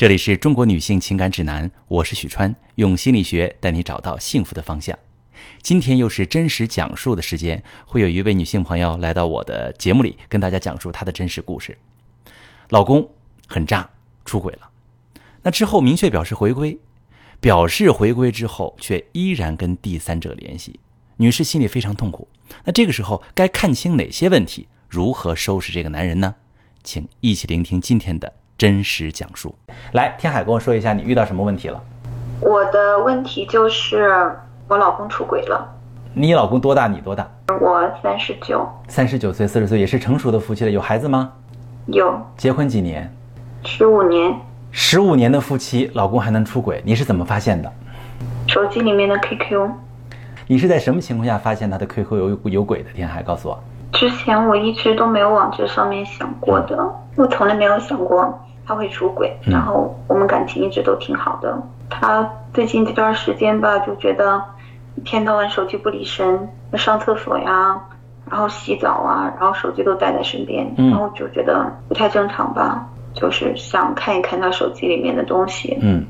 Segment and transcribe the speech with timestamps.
[0.00, 4.98] 这里是中国女性情感指南，我是许川，用心理学带你找到幸福的方向。
[5.60, 11.76] 今天又是真实讲述的时间，会有一位女性朋友来到我的节目里，跟大家讲述她的真实故事。
[12.70, 13.06] 老公
[13.46, 13.90] 很渣，
[14.24, 14.70] 出轨了。
[15.42, 16.78] 那之后明确表示回归，
[17.38, 20.80] 表示回归之后，却依然跟第三者联系。
[21.18, 22.26] 女士心里非常痛苦。
[22.64, 24.66] 那这个时候该看清哪些问题？
[24.88, 26.36] 如何收拾这个男人呢？
[26.82, 29.54] 请一起聆听今天的真实讲述。
[29.92, 31.80] 来，天海跟我说一下，你遇到什么问题了？
[32.42, 34.30] 我的问题就是
[34.68, 35.66] 我老公出轨了。
[36.12, 36.86] 你老公多大？
[36.86, 37.26] 你多大？
[37.58, 38.68] 我三十九。
[38.86, 40.70] 三十九岁，四十岁，也是成熟的夫妻了。
[40.70, 41.32] 有孩子吗？
[41.86, 42.14] 有。
[42.36, 43.10] 结婚几年？
[43.64, 44.30] 十五年。
[44.70, 47.72] 十五年的夫妻，老公还能出轨，你是怎么发现的？
[48.46, 49.70] 手机里面的 QQ。
[50.46, 52.90] 你是在什么情况下发现他的 QQ 有有鬼的？
[52.92, 53.58] 天海告诉我。
[53.94, 56.76] 之前我一直都没有往这上面想过的，
[57.16, 58.38] 我从来没有想过
[58.70, 59.36] 他会出轨。
[59.44, 61.60] 然后我们感情一直都挺好的。
[61.88, 64.40] 他最近这段时间吧，就觉得
[64.94, 67.80] 一天到晚手机不离身，上厕所呀，
[68.30, 75.76] 然后洗澡啊，然后手机都带在身边，然后就觉得不太正常吧，就是想看一看他手机里面的东西。
[75.82, 76.06] 嗯，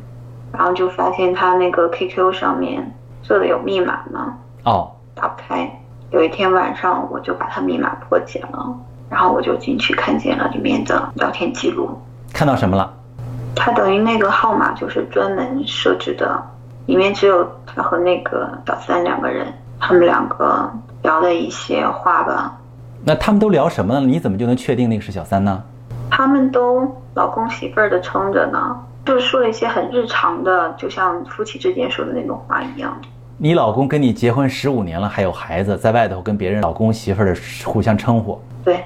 [0.52, 4.36] 然后就发现他那个 QQ 上面设的有密码嘛。
[4.64, 5.80] 哦，打不开。
[6.10, 8.76] 有一天晚上，我就把他密码破解了，
[9.08, 11.88] 然后我就进去看见了里面的聊天记录。
[12.32, 12.92] 看到什么了？
[13.54, 16.40] 他等于那个号码就是专门设置的，
[16.86, 19.46] 里面只有他和那个小三两个人，
[19.78, 20.70] 他们两个
[21.02, 22.56] 聊的一些话吧。
[23.04, 24.00] 那他们都聊什么呢？
[24.00, 25.62] 你怎么就能确定那个是小三呢？
[26.10, 32.96] 他们都老公媳妇儿的称着呢，就是说了一些很日常的，就像夫妻之间说的那种话一样。
[33.36, 38.38] 你老公跟你结婚十五年了，还有孩子，在外头跟别人老公媳妇儿的互相称呼。
[38.62, 38.84] 对，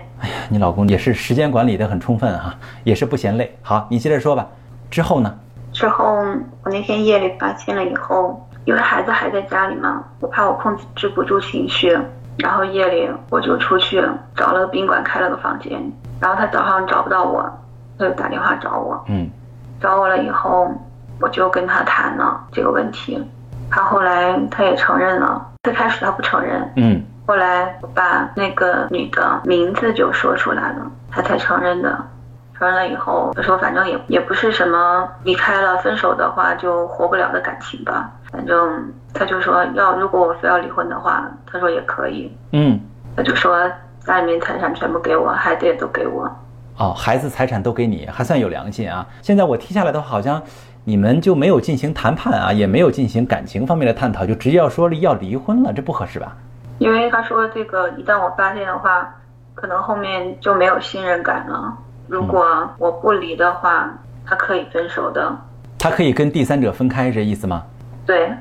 [0.54, 3.58] 你老公也是时间管理的很充分哈，也是不嫌累。
[3.60, 4.46] 好，你接着说吧。
[4.88, 5.34] 之后呢？
[5.72, 6.14] 之后
[6.62, 11.98] 我那天夜里发现了以后，因为孩子还在家里嘛，我怕我控制不住情绪，
[12.36, 14.00] 然后夜里我就出去
[14.36, 15.72] 找了个宾馆开了个房间，
[16.20, 17.42] 然后他早上找不到我，
[17.98, 19.04] 他就打电话找我。
[19.08, 19.28] 嗯，
[19.80, 20.70] 找我了以后，
[21.20, 23.20] 我就跟他谈了这个问题。
[23.68, 31.96] 他后来他也承认了，最开始他不承认，嗯，后来我把那个女的名字就说出来了，他才承认的。
[32.56, 42.78] 承认了以后，他说反正也也不是什么离开了分手的话就活不了的感情吧，反正他就说要如果我非要离婚的话，他说也可以，嗯，
[43.16, 43.68] 他就说
[44.00, 46.30] 家里面财产全部给我，孩子也都给我。
[46.78, 49.06] 哦，孩子财产都给你，还算有良心啊。
[49.20, 50.40] 现在我听下来的话，好像。
[50.86, 56.36] 你们就没有进行谈判啊，也没有进行感情方面的探讨，就直接要说要离婚了，这不合适吧？
[56.78, 59.08] 因为他说这个，一旦我发现的话，
[59.54, 61.72] 可能后面就没有信任感了。
[62.08, 63.90] 如果我不离的话，
[64.26, 65.34] 他可以分手的。
[65.78, 67.62] 他可以跟第三者分开，这意思吗？
[68.06, 68.32] 对。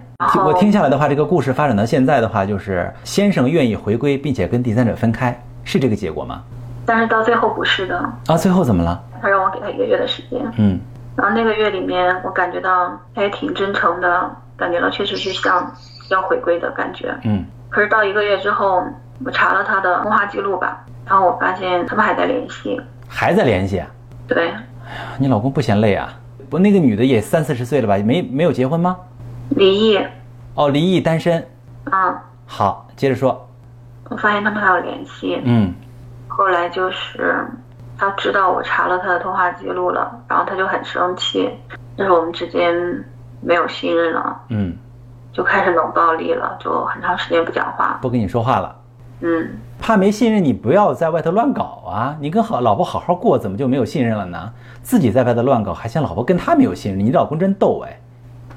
[0.45, 6.41] 我听下来的话，这个故事发展到现在的话，就是先生愿意回归，并且跟第三者分开，是这个结果吗？
[6.85, 7.97] 但是到最后不是的。
[8.27, 9.01] 啊，最后怎么了？
[9.21, 10.41] 他让我给他一个月的时间。
[10.57, 10.79] 嗯。
[11.15, 15.71] 然后那个月里面，我感觉到他也挺真诚的，感觉到确实是像
[16.09, 17.13] 要回归的感觉。
[17.23, 17.45] 嗯。
[17.73, 18.83] 可是到一个月之后，
[19.25, 22.79] 我查了他的通话记录吧，然后我发现他们还在联系。
[23.07, 23.83] 还在联系？
[24.27, 24.47] 对。
[24.47, 24.63] 哎呀，
[25.17, 26.13] 你老公不嫌累啊？
[26.51, 27.97] 不，那个女的也三四十岁了吧？
[27.97, 28.95] 没没有结婚吗？
[29.49, 29.99] 离异。
[30.53, 31.43] 哦，离异单身。
[31.91, 32.15] 嗯。
[32.45, 33.49] 好，接着说。
[34.09, 35.41] 我发现他们还有联系。
[35.43, 35.73] 嗯。
[36.27, 37.45] 后来就是。
[37.95, 41.49] 他知道我查了他的通话记录了，然后他就很生气，
[41.95, 42.75] 就是我们之间
[43.39, 44.75] 没有信任了，嗯，
[45.33, 48.75] 就开始冷暴力了，就很长时间不讲话，不跟你说话了，
[49.21, 52.15] 嗯，怕没信任你，不要在外头乱搞啊！
[52.19, 54.53] 你跟好老婆好好过，怎么就没有信任了呢？
[54.83, 57.99] 自己在外头乱搞，还嫌老婆跟他没有信任，你老公真逗哎！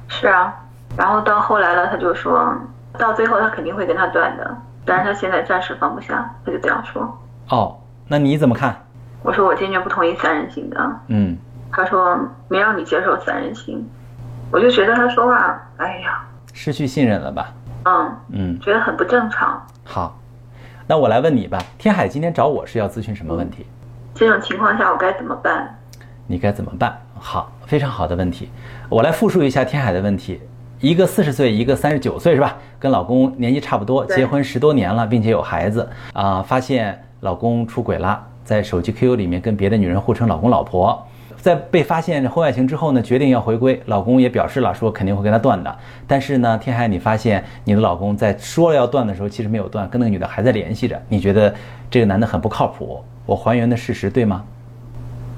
[0.08, 0.54] 是啊，
[0.96, 2.54] 然后到后来了，他就说
[2.98, 7.18] 到最后他肯定会跟他断的，但是他现在暂时放不下，他就这样说。
[7.48, 7.76] 哦，
[8.06, 8.76] 那你怎么看？
[9.22, 10.90] 我说我坚决不同意三人行的。
[11.08, 11.36] 嗯，
[11.72, 13.84] 他说没让你接受三人行，
[14.52, 16.24] 我就觉得他说话，哎呀，
[16.56, 17.52] 失去信任了吧？
[17.84, 19.62] 嗯嗯，觉得很不正常。
[19.84, 20.18] 好，
[20.86, 23.66] 那我来问你吧，天海今天找我是要咨询什么问题？
[24.14, 25.78] 这种情况下我该怎么办？
[26.26, 26.98] 你该怎么办？
[27.18, 28.48] 好，非常好的问题，
[28.88, 30.40] 我来复述一下天海的问题：
[30.80, 32.56] 一个四十岁，一个三十九岁，是吧？
[32.78, 38.26] 跟老公年纪差不多，结婚十多年了，并且有孩子啊，发现老公出轨了。
[38.42, 41.06] 在手机 QQ 里面跟别的女人互称老公老婆，
[41.46, 43.80] 在被发现婚外情之后呢，决定要回归。
[43.86, 45.72] 老公也表示了，说肯定会跟她断的。
[46.04, 51.00] 但是呢，天海，你发现你的老公在说了要断的时候，其实没有断，跟那个女的还在联系着。
[51.08, 51.54] 你觉得
[51.88, 53.00] 这个男的很不靠谱？
[53.26, 54.42] 我还原的事实对吗？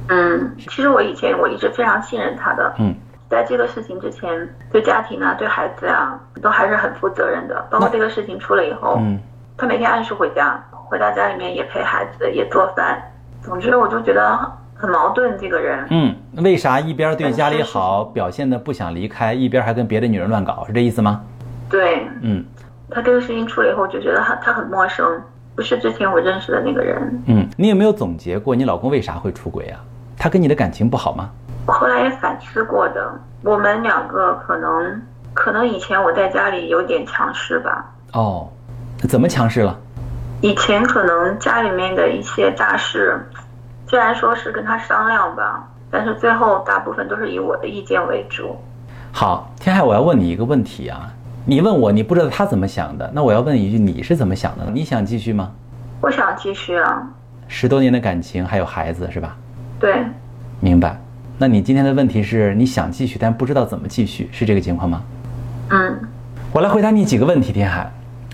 [0.08, 2.94] 嗯，其实我以前我一直非常信任他的，嗯，
[3.28, 7.66] 在这个事情之前，对家庭啊，对孩子啊，都还是很负责任的。
[7.70, 9.20] 包括这个事情出了以后，嗯，
[9.58, 12.98] 他每天按时回家，回到家里面也陪孩子，也做饭。
[13.42, 15.84] 总之，我就觉得很矛盾，这个人。
[15.90, 21.20] 嗯，为啥一边对家里好，表现的不想离开，一边还跟别的女人乱搞，是这意思吗？
[21.68, 22.44] 对，嗯，
[22.88, 25.20] 他这个事情出了以后，我就觉得他他很陌生，
[25.56, 27.22] 不是之前我认识的那个人。
[27.26, 29.80] 嗯，你有没有总结过你老公为啥会出轨啊？
[30.16, 31.28] 他跟你的感情不好吗？
[31.66, 35.02] 我后来也反思过的，我们两个可能
[35.34, 37.84] 可能以前我在家里有点强势吧。
[38.12, 38.48] 哦，
[39.00, 39.76] 怎么强势了？
[40.40, 43.20] 以前可能家里面的一些大事，
[43.88, 48.54] 虽然说是跟他商量吧，但是最后大部分都是以我的意见为主。
[49.10, 51.10] 好，天海，我要问你一个问题啊，
[51.46, 54.70] 你问我，你不知道他怎么想的，那我要问一句，你是怎么想的？
[54.70, 55.50] 你想继续吗？
[56.02, 57.02] 我想继续啊。
[57.46, 59.34] 十多年的感情，还有孩子，是吧？
[59.80, 60.04] 对，
[60.60, 61.00] 明白。
[61.38, 65.02] 那你今天的问题是你想继续，但不知道怎么继续，是这个情况吗？
[65.70, 65.98] 嗯，
[66.52, 67.90] 我来回答你几个问题，天海。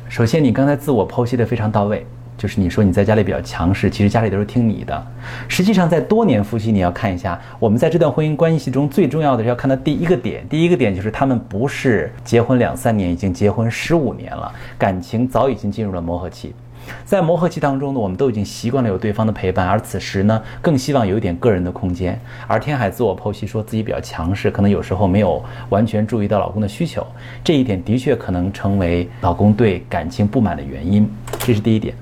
[0.08, 2.04] 首先，你刚才自我剖析的非常到位，
[2.36, 5.06] 就是你说你在家里比较强势，其实家里都是听你的。
[5.48, 16.54] 实际上，在多年夫妻，你要看一下，我们在这段婚姻关系中最重要的是要看到第一个点，第一个点就是他们不是结婚两三年，已经结婚十五年了，感情早已经进入了磨合期。
[17.02, 22.20] 在磨合期当中呢，我们都已经习惯了有对方的陪伴，而此时呢，更希望有一点个人的空间。
[22.46, 27.06] 而天海自我剖析说自己比较强势，可能有时候没有完全注意到老公的需求，
[27.42, 31.10] 这一点的确可能成为老公对感情不满的原因。
[31.38, 31.94] 这是第一点。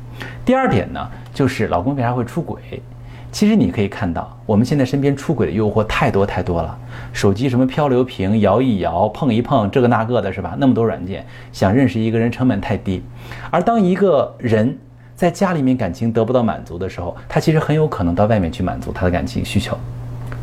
[0.45, 2.83] 第二点呢，就是老公为啥会出轨？
[3.31, 6.79] 其实你可以看到，我们现在身边出轨的诱惑太多太多了，
[7.15, 10.55] 手机什么漂流瓶摇一摇、碰一碰，这个那个的，是吧？
[10.59, 13.03] 那么多软件，想认识一个人成本太低。
[13.51, 14.77] 而当一个人
[15.17, 19.75] 在家里面感情得不到满足的时候，他其实很有可能到外面去满足他的感情需求。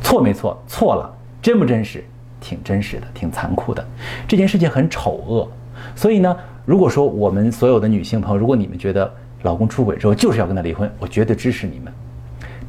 [0.01, 0.59] 错没错？
[0.67, 1.13] 错了。
[1.41, 2.03] 真不真实？
[2.41, 3.85] 挺真实的，挺残酷的。
[4.27, 5.47] 这件事情很丑恶。
[5.95, 6.35] 所以呢，
[6.65, 11.91] 如果说我们所有的女性朋友，如果你们觉得老公出轨之后就是要跟他离婚，我绝对支持你们。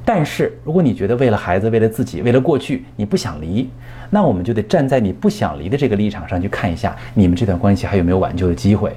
[0.05, 3.69] 但是，如果你觉得为了孩子、为了自己、为了过去，你不想离，
[4.09, 8.97] 那我们就得站在你不想离的这个立场上去看一下，你们这段关系还有没有挽救的机会。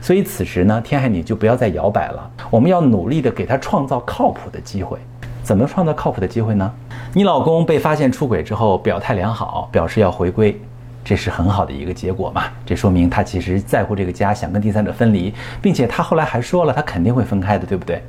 [0.00, 4.98] 所以此时呢，天海你就不要再摇摆了，我们要努力的给他创造靠谱的机会。
[5.42, 6.72] 怎么创造靠谱的机会呢？
[7.12, 10.58] 你老公被发现出轨之后，表态良好，表示要回归，
[11.04, 12.44] 这是很好的一个结果嘛？
[12.64, 18.02] 这说明他其实在乎这个家，想跟第三者分离，并且他后来还说了，他肯定会分开的，对不对？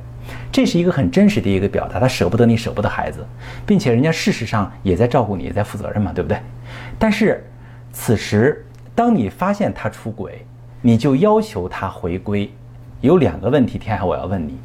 [0.50, 3.24] 这是一个很真实的一个表达，他舍不得你，舍不得孩子，
[3.66, 6.38] 并且人家事实上也在照顾你，也在负责任嘛，对不对？
[6.98, 7.44] 但是，
[7.92, 8.64] 此时
[8.94, 10.44] 当你发现他出轨，
[10.80, 12.50] 你就要求他回归，
[13.02, 14.58] 有两个问题，天海我要问你：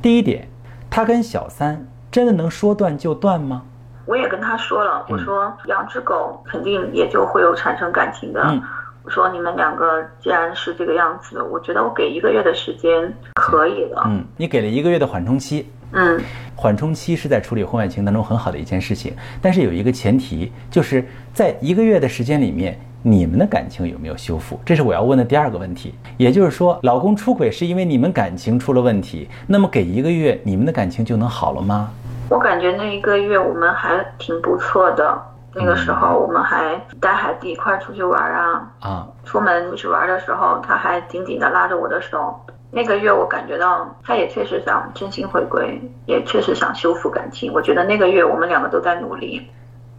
[0.00, 0.46] 第一点，
[0.88, 3.64] 他跟小三真的能说断就断吗？
[4.06, 8.42] 我也跟他说了，我说养只狗肯定也就会有产生感情的。
[8.46, 8.62] 嗯
[9.06, 14.02] 我说你们两个既然是这个样子，我觉得我给一个月的时间可以了。
[14.06, 16.18] 嗯，你给了一个月的缓冲期，嗯
[16.56, 24.58] 缓冲期是在处理婚外情当中很好的一件事情，但是有一个前提，就是在一个月的时间里面，你们的感情有没有修复？
[24.64, 25.94] 这是我要问的第二个问题。
[26.16, 31.90] 也就是说，老公出轨是因为你们感情出了问题，那么给一个月，你们的感情就能好了吗？
[32.34, 35.16] 我感觉那一个月我们还挺不错的。
[35.56, 42.34] 那个时候我们还带孩子一块儿出去玩啊，啊，出门出去玩的时候，他还紧紧地拉着我的手。
[42.72, 47.52] 那个月我感觉到他也确实想真心回归，也确实想修复感情。
[47.52, 49.48] 我觉得那个月我们两个都在努力。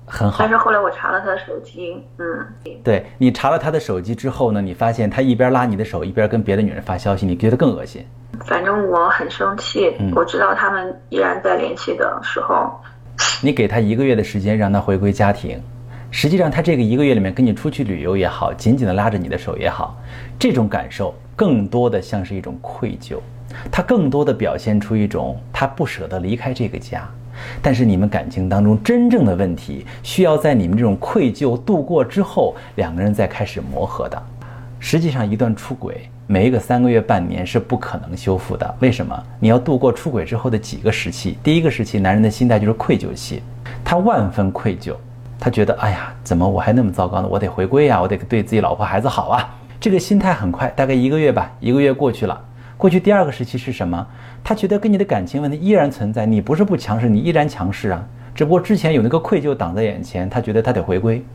[0.06, 0.50] 很好但。
[0.50, 2.46] 是后来我查了他的手机，嗯，
[2.84, 8.06] 对你查了他的手机之后呢，你发现他一边拉你的手，一边跟别的女人发消息，你觉得更恶心。
[8.46, 9.96] 反正我很生气。
[10.00, 12.72] 嗯我知道他们依然在联系的时候，
[13.42, 15.62] 你给他一个月的时间让他回归家庭，
[16.12, 19.98] 实际上他这个一个月里面跟你出去旅游也好，紧紧的拉着你的手也好，
[20.38, 23.18] 这种感受更多的像是一种愧疚，
[23.72, 27.08] 他更多的表现出一种他不舍得离开这个家。
[27.62, 34.24] 但是你们感情当中真正的问题，需要在你们这种愧疚度过之后，两个人再开始磨合的。
[34.88, 38.76] 实际上，一段出轨，没个三个月、半年是不可能修复的。
[38.80, 39.20] 为什么？
[39.40, 41.40] 你要度过出轨之后的几个时期。
[41.42, 43.42] 第一个时期，男人的心态就是愧疚期，
[43.84, 44.94] 他万分愧疚，
[45.40, 47.28] 他觉得，哎呀，怎么我还那么糟糕呢？
[47.28, 49.56] 我得回归呀，我得对自己老婆孩子好啊。
[49.80, 52.40] 这个心态很快，大概一个月吧，一个月过去了。
[52.78, 54.06] 过去第二个时期是什么？
[54.44, 58.08] 他觉得跟你的感情问题依然存在，你不是不强势，你依然强势啊。
[58.36, 61.26] 只不过之前有那个愧疚挡在眼前，他觉得他得回归。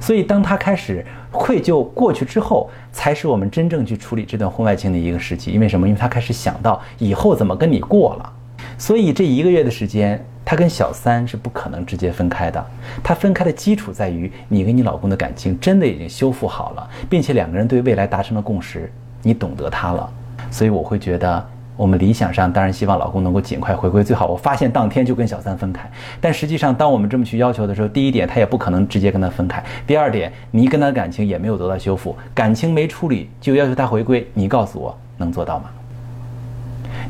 [0.00, 5.50] 所以，当他开始愧疚过去之后，才是我们真正去处理这段婚外情的一个时期。
[5.50, 5.86] 因为什么？
[5.86, 8.32] 因为他开始想到以后怎么跟你过了。
[8.76, 12.64] 所以这一个月的时间，他跟小三是不可能直接分开的。
[13.02, 20.10] 他分开的基础在于你跟你老公的感情真的已经修复好了，并且两个人对未来达成了共识，你懂得他了。
[20.50, 21.48] 所以我会觉得。
[21.80, 25.90] 我们理想上当然希望老公能够尽快回归，最好我发现当天就跟小三分开。
[26.20, 35.70] 但实际上，当我们这么去要求的时候，第一点他也不可能直接跟他分开；第二点，你跟他的感情也没有得到修复，感情没处理就要求他回归，你告诉我能做到吗？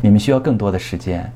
[0.00, 1.28] 你们需要更多的时间。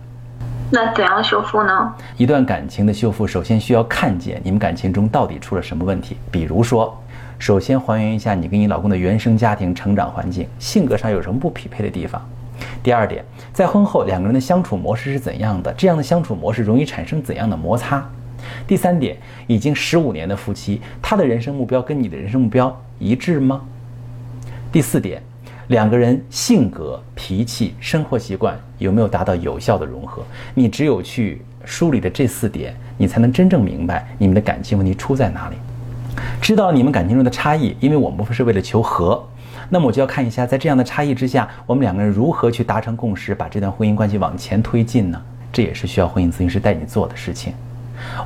[0.71, 1.93] 那怎样修复呢？
[2.17, 6.17] 一段感情的修复，首先需要看见你们感情中到底出了什么问题。
[6.31, 6.97] 比如说，
[7.41, 12.25] 首先还原一下你跟你老公的原生家庭、成长环境、性格上有什么不匹配的地方。
[12.83, 15.73] 第二点，在婚后两个人的相处模式是怎样的？
[15.75, 18.07] 这样的相处模式容易产生怎样的摩擦？
[18.67, 19.17] 第三点，
[19.47, 23.63] 已经十五年的夫妻，他的人生目标跟你的人生目标一致吗？
[24.71, 25.23] 第四点，
[25.69, 30.23] 两个人性格、脾气、生活习惯有没有达到有效的融合？
[30.53, 35.57] 你只有去梳理的这四点，你才能真正明白你们的感情问题出在哪里，
[36.41, 39.27] 知道你们感情中的差异，因为我们不是为了求和。
[39.69, 45.21] 那么我就要看一下，在这样的差异之下，我们两个人如何去达成共识，把这段婚姻关系往前推进呢？
[45.53, 47.55] 这也是需要婚姻咨询师带你做的事情。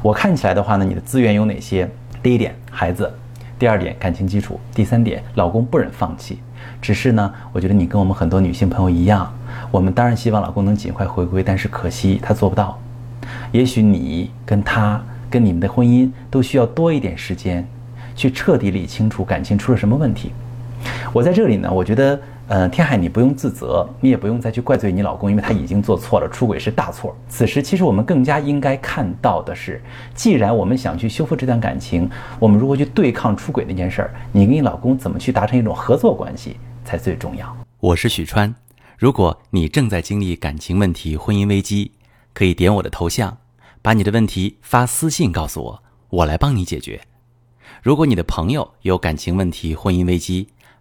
[0.03, 1.89] 我看起来的话呢，你的资源有哪些？
[2.23, 3.05] 第一点，孩子；
[3.59, 6.41] 第二点，感情基础；第三点，老公不忍放弃。
[6.81, 9.33] 只是呢，我觉得你跟我们很多女性朋友一样，
[9.71, 12.79] 我们当然希望老公能尽快回归，但是可惜他做不到。
[13.53, 17.67] 也许你跟他跟你们的婚姻都需要多一点时间，
[18.17, 20.33] 去彻底理清楚感情出了什么问题。
[21.13, 27.17] 我在这里呢，我觉得，呃，天海，你不用自责，你也不用再去怪罪你老公，因为他已经做错了，出轨是大错。
[27.29, 29.83] 此时，其实我们更加应该看到的是，
[30.15, 37.57] 既然我们想去修复这段感情，我们如何去对抗出轨那件事儿，你跟你老公怎么去达成一种合作关系才最重要。
[37.81, 38.55] 我是许川，
[38.99, 41.93] 如果你正在经历感情问题、婚姻危机，
[42.35, 43.39] 可以点我的头像，
[43.81, 47.01] 把你的问题发私信告诉我，我来帮你解决。
[47.83, 50.49] 如果你的朋友有感情问题、婚姻危机，